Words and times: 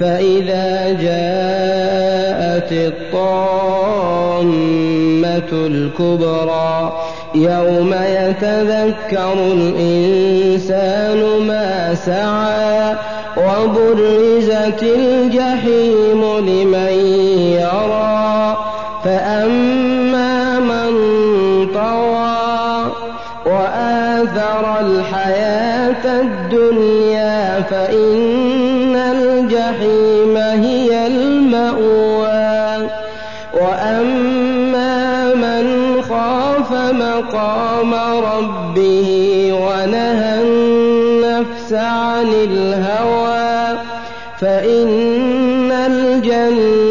فإذا 0.00 0.92
جاءت 0.92 2.72
الطامة 2.72 4.38
الكبرى 5.52 6.92
يوم 7.34 7.94
يتذكر 7.94 9.32
الإنسان 9.32 11.18
ما 11.46 11.94
سعى 11.94 12.96
وبرزت 13.36 14.82
الجحيم 14.82 16.22
لمن 16.38 16.92
يرى 17.58 18.56
فأما 19.04 20.58
من 20.58 20.92
طغى 21.74 22.92
وآثر 23.46 24.80
الحياة 24.80 26.20
الدنيا 26.20 27.62
فإن 27.70 28.67
الجحيم 29.12 30.36
هي 30.36 31.06
المأوى. 31.06 32.88
وأما 33.54 35.34
من 35.34 35.66
خاف 36.02 36.72
مقام 36.72 37.94
ربه 38.24 39.08
ونهى 39.52 40.42
النفس 40.42 41.72
عن 41.72 42.26
الهوى 42.26 43.78
فإن 44.40 45.72
الجنة 45.72 46.82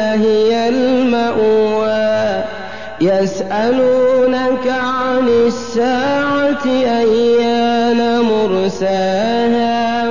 هي 0.00 0.68
المأوى. 0.68 2.44
يسألونك 3.00 4.66
عن 4.66 5.28
الساعة 5.28 6.66
أيان 6.66 8.20
مرساها؟ 8.20 10.10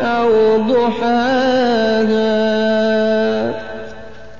أو 0.61 0.67
ضحاها 0.67 2.30